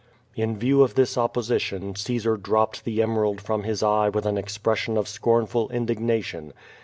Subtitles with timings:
[0.35, 4.97] In view of this opposition, Caesar dropped the emcralcl from his eye with an expression
[4.97, 6.53] of scornful indignation.